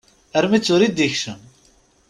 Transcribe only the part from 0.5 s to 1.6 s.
d tura i d-ikcem.